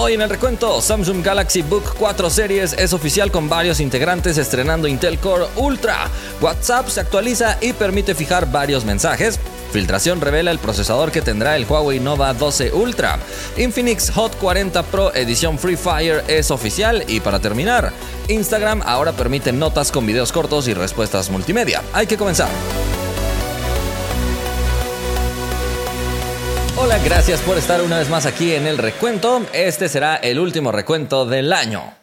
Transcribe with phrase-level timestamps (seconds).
[0.00, 4.86] Hoy en el recuento, Samsung Galaxy Book 4 Series es oficial con varios integrantes estrenando
[4.86, 6.08] Intel Core Ultra.
[6.40, 9.40] WhatsApp se actualiza y permite fijar varios mensajes.
[9.72, 13.18] Filtración revela el procesador que tendrá el Huawei Nova 12 Ultra.
[13.56, 17.92] Infinix Hot 40 Pro edición Free Fire es oficial y para terminar,
[18.28, 21.82] Instagram ahora permite notas con videos cortos y respuestas multimedia.
[21.92, 22.48] Hay que comenzar.
[27.04, 29.42] Gracias por estar una vez más aquí en el recuento.
[29.52, 31.94] Este será el último recuento del año.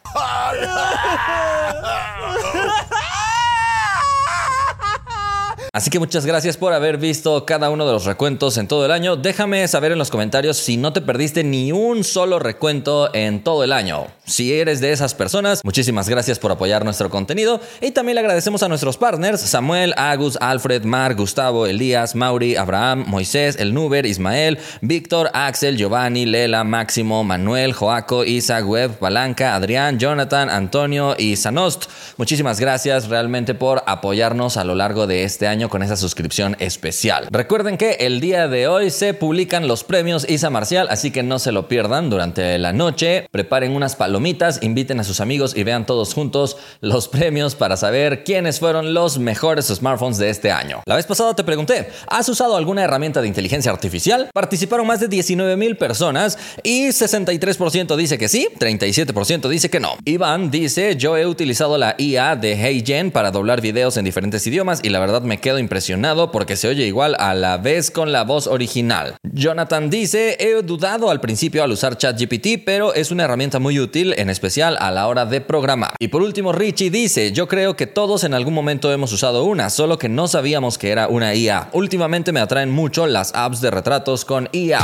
[5.76, 8.90] Así que muchas gracias por haber visto cada uno de los recuentos en todo el
[8.90, 9.16] año.
[9.16, 13.62] Déjame saber en los comentarios si no te perdiste ni un solo recuento en todo
[13.62, 14.06] el año.
[14.24, 18.62] Si eres de esas personas, muchísimas gracias por apoyar nuestro contenido y también le agradecemos
[18.62, 24.58] a nuestros partners Samuel, Agus, Alfred, Mar, Gustavo, Elías, Mauri, Abraham, Moisés, El Nuber, Ismael,
[24.80, 31.84] Víctor, Axel, Giovanni, Lela, Máximo, Manuel, Joaco, Isa, Web, Palanca, Adrián, Jonathan, Antonio y Sanost.
[32.16, 37.28] Muchísimas gracias realmente por apoyarnos a lo largo de este año con esa suscripción especial.
[37.30, 41.38] Recuerden que el día de hoy se publican los premios Isa Marcial, así que no
[41.38, 43.28] se lo pierdan durante la noche.
[43.30, 48.24] Preparen unas palomitas, inviten a sus amigos y vean todos juntos los premios para saber
[48.24, 50.82] quiénes fueron los mejores smartphones de este año.
[50.86, 54.30] La vez pasada te pregunté, ¿has usado alguna herramienta de inteligencia artificial?
[54.32, 59.96] Participaron más de 19 mil personas y 63% dice que sí, 37% dice que no.
[60.04, 64.80] Iván dice, yo he utilizado la IA de HeyGen para doblar videos en diferentes idiomas
[64.82, 68.24] y la verdad me quedo impresionado porque se oye igual a la vez con la
[68.24, 69.14] voz original.
[69.22, 74.12] Jonathan dice, he dudado al principio al usar ChatGPT, pero es una herramienta muy útil,
[74.18, 75.92] en especial a la hora de programar.
[76.00, 79.70] Y por último, Richie dice, yo creo que todos en algún momento hemos usado una,
[79.70, 81.68] solo que no sabíamos que era una IA.
[81.74, 84.80] Últimamente me atraen mucho las apps de retratos con IA.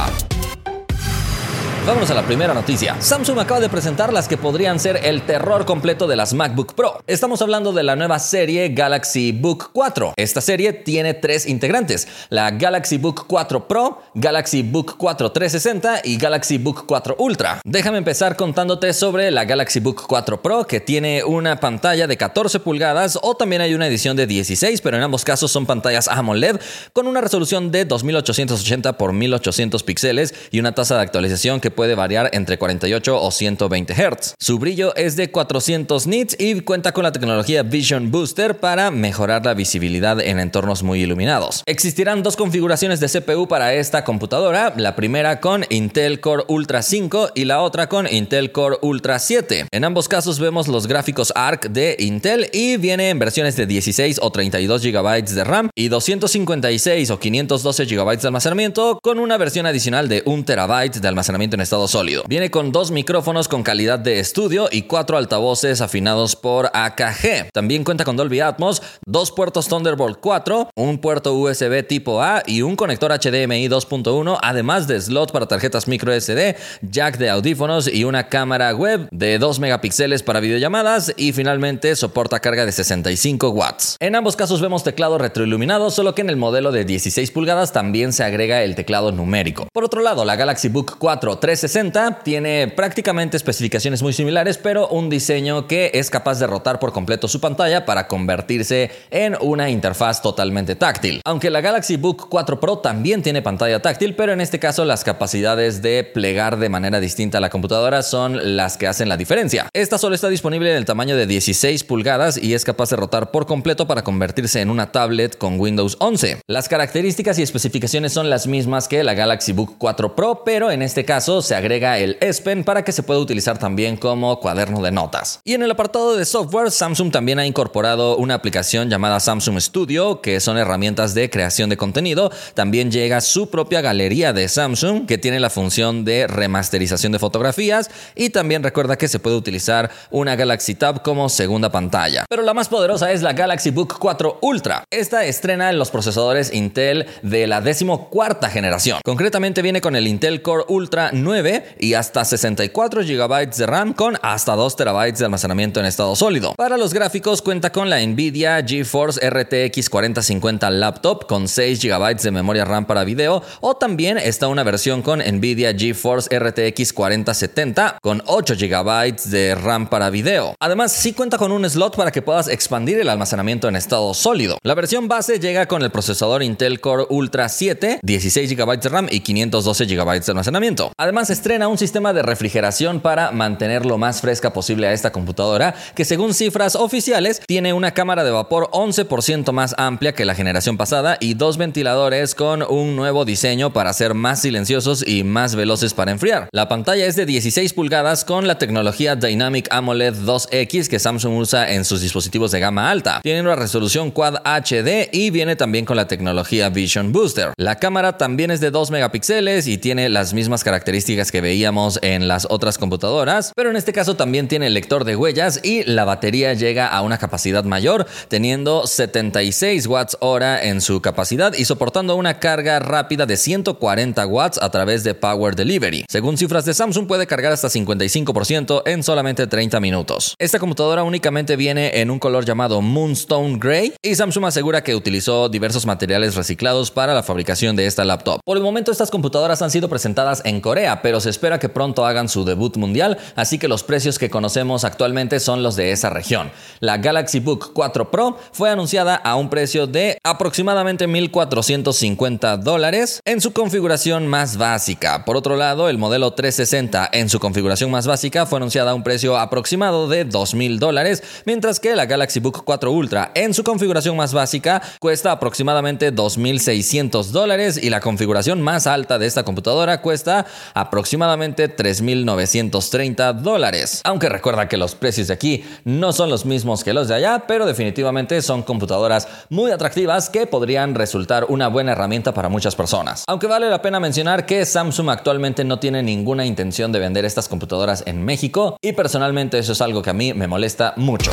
[1.84, 2.94] Vámonos a la primera noticia.
[3.00, 7.02] Samsung acaba de presentar las que podrían ser el terror completo de las MacBook Pro.
[7.08, 10.14] Estamos hablando de la nueva serie Galaxy Book 4.
[10.16, 16.18] Esta serie tiene tres integrantes: la Galaxy Book 4 Pro, Galaxy Book 4 360 y
[16.18, 17.60] Galaxy Book 4 Ultra.
[17.64, 22.60] Déjame empezar contándote sobre la Galaxy Book 4 Pro, que tiene una pantalla de 14
[22.60, 26.60] pulgadas o también hay una edición de 16, pero en ambos casos son pantallas AMOLED
[26.92, 31.94] con una resolución de 2880 x 1800 píxeles y una tasa de actualización que puede
[31.94, 34.34] variar entre 48 o 120 Hz.
[34.38, 39.44] Su brillo es de 400 nits y cuenta con la tecnología Vision Booster para mejorar
[39.44, 41.62] la visibilidad en entornos muy iluminados.
[41.66, 47.30] Existirán dos configuraciones de CPU para esta computadora, la primera con Intel Core Ultra 5
[47.34, 49.66] y la otra con Intel Core Ultra 7.
[49.70, 54.18] En ambos casos vemos los gráficos ARC de Intel y viene en versiones de 16
[54.22, 59.66] o 32 GB de RAM y 256 o 512 GB de almacenamiento con una versión
[59.66, 62.24] adicional de 1 TB de almacenamiento en estado sólido.
[62.28, 67.50] Viene con dos micrófonos con calidad de estudio y cuatro altavoces afinados por AKG.
[67.52, 72.62] También cuenta con Dolby Atmos, dos puertos Thunderbolt 4, un puerto USB tipo A y
[72.62, 78.04] un conector HDMI 2.1, además de slot para tarjetas micro SD, jack de audífonos y
[78.04, 83.96] una cámara web de 2 megapíxeles para videollamadas y finalmente soporta carga de 65 watts.
[84.00, 88.12] En ambos casos vemos teclado retroiluminado, solo que en el modelo de 16 pulgadas también
[88.12, 89.68] se agrega el teclado numérico.
[89.72, 95.10] Por otro lado, la Galaxy Book 4 360 tiene prácticamente especificaciones muy similares, pero un
[95.10, 100.22] diseño que es capaz de rotar por completo su pantalla para convertirse en una interfaz
[100.22, 101.20] totalmente táctil.
[101.26, 105.04] Aunque la Galaxy Book 4 Pro también tiene pantalla táctil, pero en este caso las
[105.04, 109.68] capacidades de plegar de manera distinta a la computadora son las que hacen la diferencia.
[109.74, 113.30] Esta solo está disponible en el tamaño de 16 pulgadas y es capaz de rotar
[113.30, 116.38] por completo para convertirse en una tablet con Windows 11.
[116.46, 120.80] Las características y especificaciones son las mismas que la Galaxy Book 4 Pro, pero en
[120.80, 124.80] este caso se agrega el S Pen para que se pueda utilizar también como cuaderno
[124.82, 125.40] de notas.
[125.44, 130.20] Y en el apartado de software, Samsung también ha incorporado una aplicación llamada Samsung Studio,
[130.20, 132.30] que son herramientas de creación de contenido.
[132.54, 137.90] También llega su propia galería de Samsung, que tiene la función de remasterización de fotografías.
[138.14, 142.24] Y también recuerda que se puede utilizar una Galaxy Tab como segunda pantalla.
[142.28, 144.84] Pero la más poderosa es la Galaxy Book 4 Ultra.
[144.90, 149.00] Esta estrena los procesadores Intel de la decimocuarta generación.
[149.04, 151.31] Concretamente viene con el Intel Core Ultra 9
[151.78, 156.54] y hasta 64 GB de RAM con hasta 2 TB de almacenamiento en estado sólido.
[156.56, 162.30] Para los gráficos cuenta con la Nvidia GeForce RTX 4050 Laptop con 6 GB de
[162.30, 168.22] memoria RAM para video o también está una versión con Nvidia GeForce RTX 4070 con
[168.26, 170.54] 8 GB de RAM para video.
[170.60, 174.58] Además, sí cuenta con un slot para que puedas expandir el almacenamiento en estado sólido.
[174.62, 179.08] La versión base llega con el procesador Intel Core Ultra 7, 16 GB de RAM
[179.10, 180.92] y 512 GB de almacenamiento.
[180.98, 185.12] Además, Además estrena un sistema de refrigeración para mantener lo más fresca posible a esta
[185.12, 190.34] computadora, que según cifras oficiales tiene una cámara de vapor 11% más amplia que la
[190.34, 195.54] generación pasada y dos ventiladores con un nuevo diseño para ser más silenciosos y más
[195.54, 196.48] veloces para enfriar.
[196.50, 201.72] La pantalla es de 16 pulgadas con la tecnología Dynamic AMOLED 2X que Samsung usa
[201.72, 203.20] en sus dispositivos de gama alta.
[203.22, 207.52] Tiene una resolución Quad HD y viene también con la tecnología Vision Booster.
[207.58, 212.28] La cámara también es de 2 megapíxeles y tiene las mismas características que veíamos en
[212.28, 216.54] las otras computadoras, pero en este caso también tiene lector de huellas y la batería
[216.54, 222.38] llega a una capacidad mayor, teniendo 76 watts hora en su capacidad y soportando una
[222.38, 226.04] carga rápida de 140 watts a través de Power Delivery.
[226.08, 230.36] Según cifras de Samsung puede cargar hasta 55% en solamente 30 minutos.
[230.38, 235.48] Esta computadora únicamente viene en un color llamado Moonstone Gray y Samsung asegura que utilizó
[235.48, 238.40] diversos materiales reciclados para la fabricación de esta laptop.
[238.44, 242.04] Por el momento estas computadoras han sido presentadas en Corea, pero se espera que pronto
[242.04, 246.10] hagan su debut mundial, así que los precios que conocemos actualmente son los de esa
[246.10, 246.50] región.
[246.80, 253.40] La Galaxy Book 4 Pro fue anunciada a un precio de aproximadamente 1.450 dólares en
[253.40, 255.24] su configuración más básica.
[255.24, 259.02] Por otro lado, el modelo 360 en su configuración más básica fue anunciada a un
[259.02, 264.16] precio aproximado de 2.000 dólares, mientras que la Galaxy Book 4 Ultra en su configuración
[264.16, 270.46] más básica cuesta aproximadamente 2.600 dólares y la configuración más alta de esta computadora cuesta
[270.82, 274.00] aproximadamente 3.930 dólares.
[274.04, 277.44] Aunque recuerda que los precios de aquí no son los mismos que los de allá,
[277.48, 283.24] pero definitivamente son computadoras muy atractivas que podrían resultar una buena herramienta para muchas personas.
[283.26, 287.48] Aunque vale la pena mencionar que Samsung actualmente no tiene ninguna intención de vender estas
[287.48, 291.32] computadoras en México y personalmente eso es algo que a mí me molesta mucho.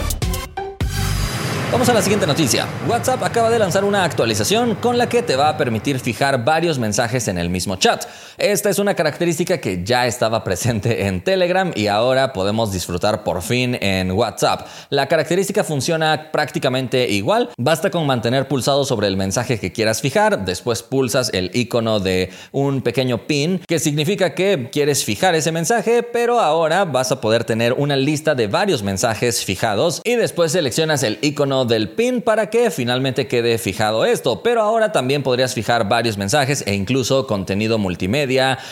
[1.71, 2.65] Vamos a la siguiente noticia.
[2.87, 6.79] WhatsApp acaba de lanzar una actualización con la que te va a permitir fijar varios
[6.79, 8.05] mensajes en el mismo chat.
[8.39, 13.41] Esta es una característica que ya estaba presente en Telegram y ahora podemos disfrutar por
[13.41, 14.65] fin en WhatsApp.
[14.89, 17.49] La característica funciona prácticamente igual.
[17.57, 22.29] Basta con mantener pulsado sobre el mensaje que quieras fijar, después pulsas el icono de
[22.53, 27.43] un pequeño pin que significa que quieres fijar ese mensaje, pero ahora vas a poder
[27.43, 32.49] tener una lista de varios mensajes fijados y después seleccionas el icono del pin para
[32.49, 34.41] que finalmente quede fijado esto.
[34.43, 38.28] Pero ahora también podrías fijar varios mensajes e incluso contenido multimedia,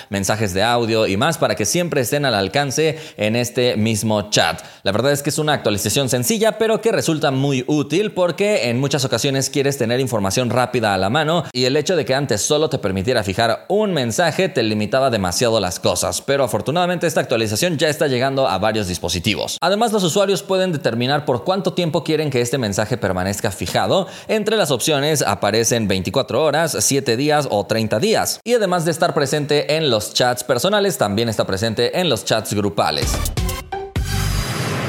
[0.10, 4.62] mensajes de audio y más para que siempre estén al alcance en este mismo chat.
[4.84, 8.80] La verdad es que es una actualización sencilla pero que resulta muy útil porque en
[8.80, 12.42] muchas ocasiones quieres tener información rápida a la mano y el hecho de que antes
[12.42, 16.22] solo te permitiera fijar un mensaje te limitaba demasiado las cosas.
[16.22, 19.58] Pero afortunadamente esta actualización ya está llegando a varios dispositivos.
[19.62, 24.08] Además los usuarios pueden determinar por cuánto tiempo quieren que este mensaje permanezca fijado.
[24.28, 28.40] Entre las opciones aparecen 24 horas, 7 días o 30 días.
[28.44, 32.54] Y además de estar presente en los chats personales, también está presente en los chats
[32.54, 33.18] grupales.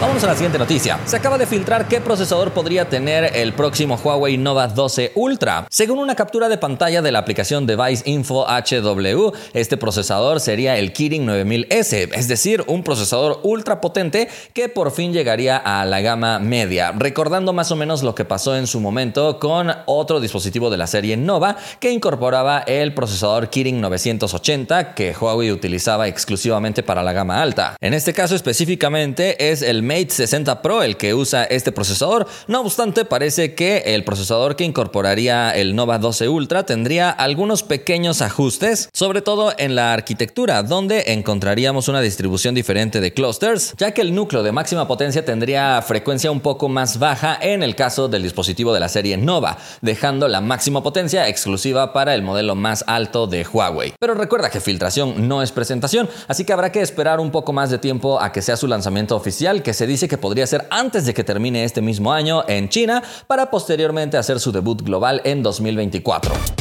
[0.01, 1.01] Vamos a la siguiente noticia.
[1.07, 5.67] Se acaba de filtrar qué procesador podría tener el próximo Huawei Nova 12 Ultra.
[5.71, 10.93] Según una captura de pantalla de la aplicación Device Info HW, este procesador sería el
[10.93, 16.39] Kirin 9000S, es decir, un procesador ultra potente que por fin llegaría a la gama
[16.39, 20.77] media, recordando más o menos lo que pasó en su momento con otro dispositivo de
[20.77, 27.13] la serie Nova que incorporaba el procesador Kirin 980 que Huawei utilizaba exclusivamente para la
[27.13, 27.75] gama alta.
[27.81, 32.27] En este caso específicamente es el Mate 60 Pro el que usa este procesador.
[32.47, 38.21] No obstante, parece que el procesador que incorporaría el Nova 12 Ultra tendría algunos pequeños
[38.21, 44.03] ajustes, sobre todo en la arquitectura, donde encontraríamos una distribución diferente de clusters, ya que
[44.03, 48.25] el núcleo de máxima potencia tendría frecuencia un poco más baja en el caso del
[48.25, 53.27] dispositivo de la serie Nova, dejando la máxima potencia exclusiva para el modelo más alto
[53.27, 53.95] de Huawei.
[53.99, 57.71] Pero recuerda que filtración no es presentación, así que habrá que esperar un poco más
[57.71, 61.07] de tiempo a que sea su lanzamiento oficial, que se dice que podría ser antes
[61.07, 65.45] de que termine este mismo año en China para posteriormente hacer su debut global en
[65.45, 66.58] 2024.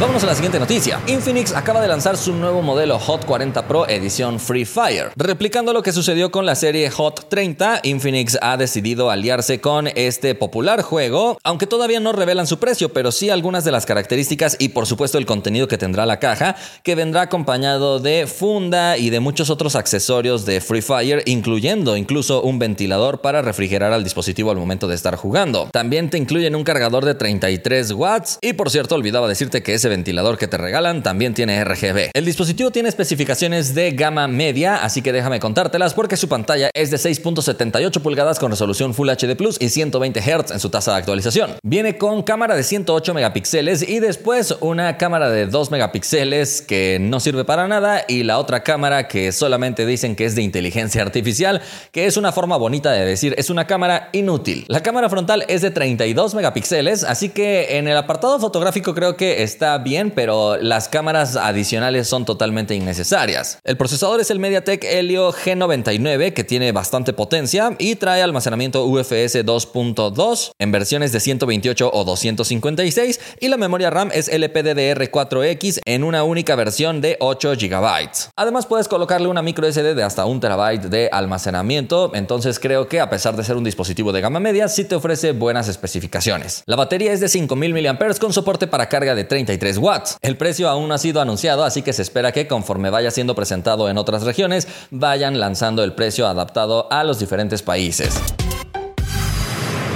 [0.00, 1.00] Vámonos a la siguiente noticia.
[1.06, 5.12] Infinix acaba de lanzar su nuevo modelo Hot 40 Pro edición Free Fire.
[5.14, 10.34] Replicando lo que sucedió con la serie Hot 30, Infinix ha decidido aliarse con este
[10.34, 14.70] popular juego, aunque todavía no revelan su precio, pero sí algunas de las características y
[14.70, 19.20] por supuesto el contenido que tendrá la caja, que vendrá acompañado de funda y de
[19.20, 24.56] muchos otros accesorios de Free Fire, incluyendo incluso un ventilador para refrigerar al dispositivo al
[24.56, 25.68] momento de estar jugando.
[25.72, 29.84] También te incluyen un cargador de 33 watts y por cierto olvidaba decirte que ese
[29.94, 32.10] ventilador que te regalan también tiene RGB.
[32.14, 36.90] El dispositivo tiene especificaciones de gama media, así que déjame contártelas porque su pantalla es
[36.90, 40.98] de 6.78 pulgadas con resolución Full HD Plus y 120 Hz en su tasa de
[40.98, 41.52] actualización.
[41.62, 47.20] Viene con cámara de 108 megapíxeles y después una cámara de 2 megapíxeles que no
[47.20, 51.62] sirve para nada y la otra cámara que solamente dicen que es de inteligencia artificial,
[51.92, 54.64] que es una forma bonita de decir es una cámara inútil.
[54.66, 59.44] La cámara frontal es de 32 megapíxeles, así que en el apartado fotográfico creo que
[59.44, 63.58] está bien, pero las cámaras adicionales son totalmente innecesarias.
[63.64, 69.44] El procesador es el MediaTek Helio G99 que tiene bastante potencia y trae almacenamiento UFS
[69.44, 76.24] 2.2 en versiones de 128 o 256 y la memoria RAM es LPDDR4X en una
[76.24, 78.10] única versión de 8 GB.
[78.36, 83.00] Además puedes colocarle una micro SD de hasta 1 TB de almacenamiento, entonces creo que
[83.00, 86.62] a pesar de ser un dispositivo de gama media, sí te ofrece buenas especificaciones.
[86.66, 89.63] La batería es de 5000 mAh con soporte para carga de 33
[90.20, 93.34] El precio aún no ha sido anunciado, así que se espera que conforme vaya siendo
[93.34, 98.14] presentado en otras regiones, vayan lanzando el precio adaptado a los diferentes países.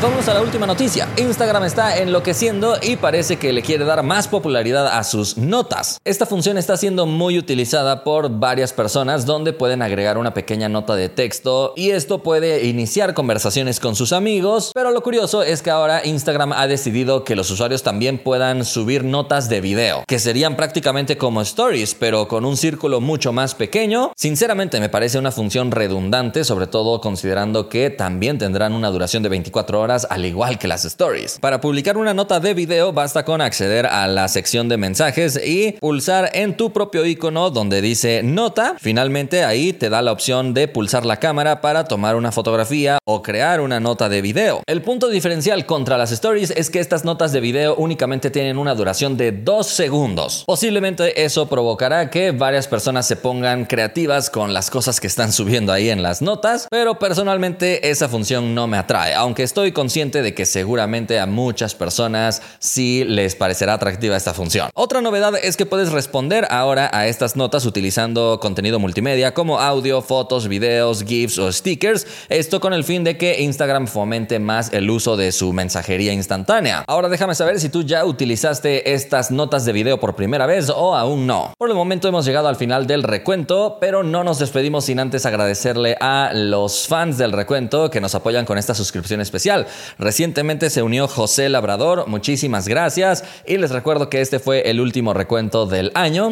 [0.01, 1.09] Vamos a la última noticia.
[1.17, 5.99] Instagram está enloqueciendo y parece que le quiere dar más popularidad a sus notas.
[6.05, 10.95] Esta función está siendo muy utilizada por varias personas donde pueden agregar una pequeña nota
[10.95, 15.71] de texto y esto puede iniciar conversaciones con sus amigos, pero lo curioso es que
[15.71, 20.55] ahora Instagram ha decidido que los usuarios también puedan subir notas de video, que serían
[20.55, 24.13] prácticamente como stories, pero con un círculo mucho más pequeño.
[24.17, 29.31] Sinceramente me parece una función redundante, sobre todo considerando que también tendrán una duración de
[29.31, 31.39] 24 al igual que las stories.
[31.41, 35.73] Para publicar una nota de video basta con acceder a la sección de mensajes y
[35.81, 38.75] pulsar en tu propio icono donde dice nota.
[38.79, 43.23] Finalmente ahí te da la opción de pulsar la cámara para tomar una fotografía o
[43.23, 44.63] crear una nota de video.
[44.67, 48.75] El punto diferencial contra las stories es que estas notas de video únicamente tienen una
[48.75, 50.45] duración de 2 segundos.
[50.47, 55.73] Posiblemente eso provocará que varias personas se pongan creativas con las cosas que están subiendo
[55.73, 60.35] ahí en las notas, pero personalmente esa función no me atrae, aunque estoy consciente de
[60.35, 64.71] que seguramente a muchas personas sí les parecerá atractiva esta función.
[64.75, 70.03] Otra novedad es que puedes responder ahora a estas notas utilizando contenido multimedia como audio,
[70.03, 72.09] fotos, videos, GIFs o stickers.
[72.29, 76.83] Esto con el fin de que Instagram fomente más el uso de su mensajería instantánea.
[76.89, 80.97] Ahora déjame saber si tú ya utilizaste estas notas de video por primera vez o
[80.97, 81.55] aún no.
[81.57, 85.25] Por el momento hemos llegado al final del recuento, pero no nos despedimos sin antes
[85.25, 89.68] agradecerle a los fans del recuento que nos apoyan con esta suscripción especial.
[89.99, 95.15] Recientemente se unió José Labrador, muchísimas gracias y les recuerdo que este fue el último
[95.15, 96.31] recuento del año.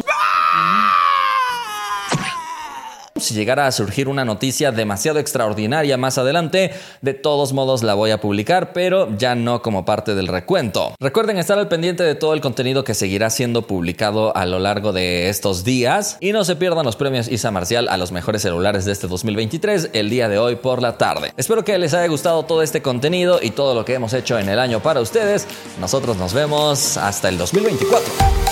[3.27, 8.11] Si llegara a surgir una noticia demasiado extraordinaria más adelante, de todos modos la voy
[8.11, 10.95] a publicar, pero ya no como parte del recuento.
[10.97, 14.93] Recuerden estar al pendiente de todo el contenido que seguirá siendo publicado a lo largo
[14.93, 18.85] de estos días y no se pierdan los premios Isa Marcial a los mejores celulares
[18.85, 21.33] de este 2023 el día de hoy por la tarde.
[21.35, 24.47] Espero que les haya gustado todo este contenido y todo lo que hemos hecho en
[24.47, 25.47] el año para ustedes.
[25.81, 28.46] Nosotros nos vemos hasta el 2024.